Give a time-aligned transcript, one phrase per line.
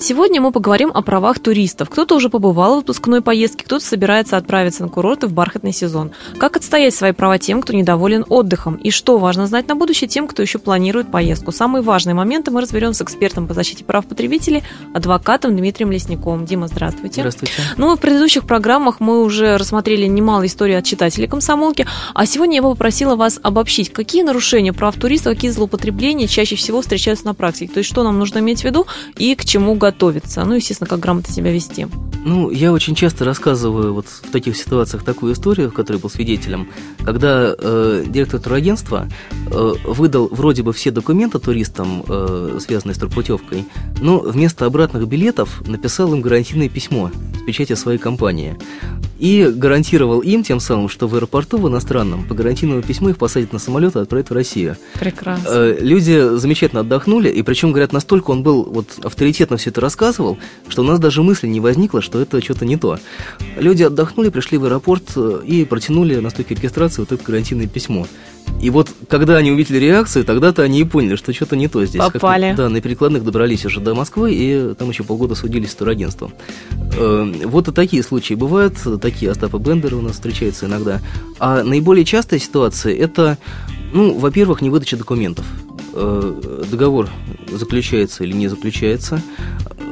[0.00, 1.90] Сегодня мы поговорим о правах туристов.
[1.90, 6.12] Кто-то уже побывал в отпускной поездке, кто-то собирается отправиться на курорты в бархатный сезон.
[6.38, 8.76] Как отстоять свои права тем, кто недоволен отдыхом?
[8.76, 11.50] И что важно знать на будущее тем, кто еще планирует поездку?
[11.50, 14.62] Самые важные моменты мы разберем с экспертом по защите прав потребителей,
[14.94, 16.46] адвокатом Дмитрием Лесниковым.
[16.46, 17.22] Дима, здравствуйте.
[17.22, 17.54] Здравствуйте.
[17.76, 22.62] Ну, в предыдущих программах мы уже рассмотрели немало историй от читателей комсомолки, а сегодня я
[22.62, 27.72] бы попросила вас обобщить, какие нарушения прав туристов, какие злоупотребления чаще всего встречаются на практике.
[27.72, 28.86] То есть, что нам нужно иметь в виду
[29.16, 31.86] и к чему готовиться готовиться, ну, естественно, как грамотно себя вести.
[32.24, 36.68] Ну, я очень часто рассказываю вот в таких ситуациях такую историю, в которой был свидетелем,
[37.04, 39.08] когда э, директор турагентства
[39.46, 43.64] э, выдал вроде бы все документы туристам, э, связанные с турпутевкой,
[44.02, 48.58] но вместо обратных билетов написал им гарантийное письмо с печатью своей компании
[49.18, 53.52] и гарантировал им тем самым, что в аэропорту в иностранном по гарантийному письму их посадят
[53.52, 54.76] на самолет и отправят в Россию.
[54.98, 55.48] Прекрасно.
[55.48, 60.38] Э, люди замечательно отдохнули, и причем, говорят, настолько он был вот авторитетно все это рассказывал,
[60.68, 62.98] что у нас даже мысли не возникло, что это что-то не то.
[63.56, 68.06] Люди отдохнули, пришли в аэропорт э, и протянули на стойке регистрации вот это гарантийное письмо.
[68.60, 72.02] И вот, когда они увидели реакцию, тогда-то они и поняли, что что-то не то здесь.
[72.02, 72.54] Попали.
[72.56, 76.32] Да, на перекладных добрались уже до Москвы, и там еще полгода судились с турагентством.
[76.96, 78.74] Э, вот и такие случаи бывают,
[79.10, 81.00] такие Остапа Бендера у нас встречаются иногда.
[81.38, 83.38] А наиболее частая ситуация– это,
[83.92, 85.46] ну, во-первых, не выдача документов.
[85.94, 87.08] Э, договор
[87.50, 89.22] заключается или не заключается.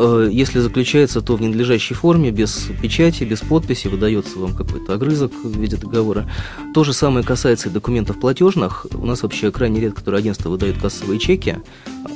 [0.00, 5.32] Э, если заключается, то в ненадлежащей форме, без печати, без подписи, выдается вам какой-то огрызок
[5.44, 6.26] в виде договора.
[6.72, 8.86] То же самое касается и документов платежных.
[8.94, 11.58] У нас вообще крайне редко турагентство выдают кассовые чеки.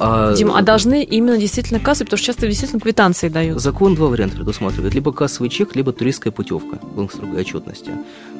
[0.00, 0.34] А...
[0.34, 3.60] Дим, а должны именно действительно кассы, потому что часто действительно квитанции дают.
[3.60, 4.94] Закон два варианта предусматривает.
[4.94, 7.92] Либо кассовый чек, либо туристская путевка в строгой отчетности.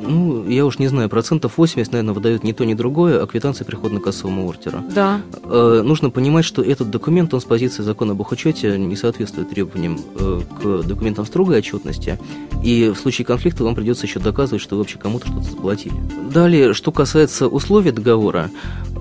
[0.00, 3.64] Ну, я уж не знаю, процентов 80, наверное, выдают ни то, ни другое, а квитанции
[3.64, 4.82] приходят на кассовому ордера.
[4.94, 5.20] Да.
[5.44, 9.98] Э, нужно понимать, что этот документ, он с позиции закона об учете не соответствует требованиям
[10.18, 12.18] э, к документам строгой отчетности,
[12.62, 15.94] и в случае конфликта вам придется еще доказывать, что вы вообще кому-то что-то заплатили.
[16.32, 18.50] Далее, что касается условий договора,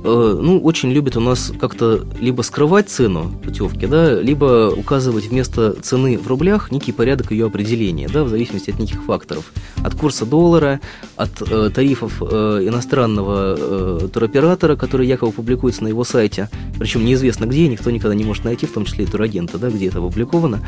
[0.03, 6.17] ну, очень любят у нас как-то либо скрывать цену путевки, да, либо указывать вместо цены
[6.17, 9.51] в рублях некий порядок ее определения, да, в зависимости от неких факторов.
[9.83, 10.79] От курса доллара,
[11.15, 12.25] от э, тарифов э,
[12.67, 18.23] иностранного э, туроператора, который якобы публикуется на его сайте, причем неизвестно где, никто никогда не
[18.23, 20.59] может найти, в том числе и турагента, да, где это опубликовано.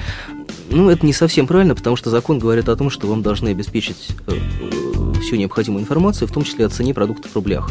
[0.69, 4.09] Ну, это не совсем правильно, потому что закон говорит о том, что вам должны обеспечить
[4.27, 7.69] э, э всю необходимую информацию, в том числе о цене продуктов в рублях.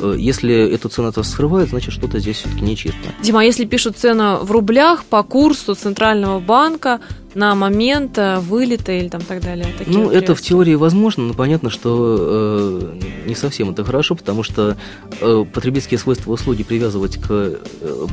[0.00, 2.98] Э, если эту цену-то скрывают, значит, что-то здесь все-таки нечисто.
[3.22, 7.00] Дима, а если пишут цену в рублях по курсу Центрального банка,
[7.34, 9.66] на момент э, вылета или там так далее?
[9.86, 14.76] ну, это в теории возможно, но понятно, что э, не совсем это хорошо, потому что
[15.20, 17.56] э, потребительские свойства услуги привязывать к э,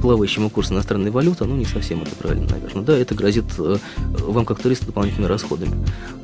[0.01, 2.83] плавающему курсу иностранной валюты, ну, не совсем это правильно, наверное.
[2.83, 5.73] Да, это грозит э, вам как туристу дополнительными расходами.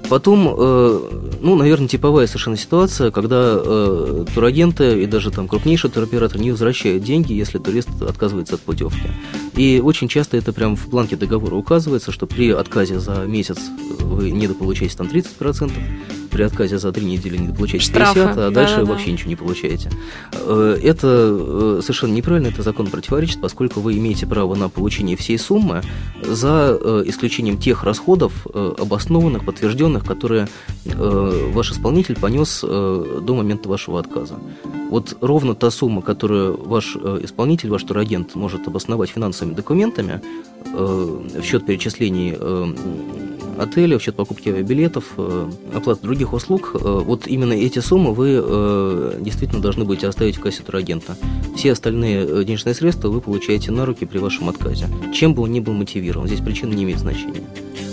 [0.10, 1.00] Потом, э,
[1.42, 7.04] ну, наверное, типовая совершенно ситуация, когда э, турагенты и даже там крупнейший туроператор не возвращают
[7.04, 9.10] деньги, если турист отказывается от путевки.
[9.56, 13.58] И очень часто это прям в планке договора указывается, что при отказе за месяц
[14.00, 15.72] вы недополучаете там 30%,
[16.35, 18.40] при отказе за три недели не получаете 50, Штрафы.
[18.41, 19.90] а дальше да, да, вообще ничего не получаете.
[20.34, 25.40] Э, это э, совершенно неправильно, это закон противоречит, поскольку вы имеете право на получение всей
[25.40, 25.81] суммы
[26.22, 30.50] за э, исключением тех расходов, обоснованных, подтвержденных, которые
[30.84, 34.35] ваш исполнитель понес до момента вашего отказа.
[34.90, 40.22] Вот ровно та сумма, которую ваш исполнитель, ваш турагент может обосновать финансовыми документами
[40.74, 42.35] в счет перечислений
[43.58, 48.42] отеля, в счет покупки авиабилетов, э, оплаты других услуг, э, вот именно эти суммы вы
[48.42, 51.18] э, действительно должны будете оставить в кассе турагента.
[51.56, 54.88] Все остальные денежные средства вы получаете на руки при вашем отказе.
[55.14, 57.42] Чем бы он ни был мотивирован, здесь причина не имеет значения.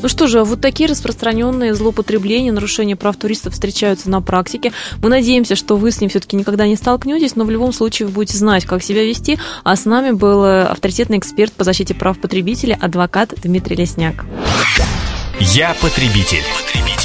[0.03, 4.73] Ну что же, вот такие распространенные злоупотребления, нарушения прав туристов встречаются на практике.
[5.00, 8.15] Мы надеемся, что вы с ним все-таки никогда не столкнетесь, но в любом случае вы
[8.15, 9.39] будете знать, как себя вести.
[9.62, 14.25] А с нами был авторитетный эксперт по защите прав потребителей, адвокат Дмитрий Лесняк.
[15.44, 16.44] Я потребитель.
[16.56, 17.01] потребитель.